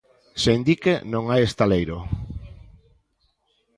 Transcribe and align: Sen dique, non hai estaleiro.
Sen 0.43 0.59
dique, 0.69 0.93
non 1.13 1.23
hai 1.31 1.41
estaleiro. 1.47 1.97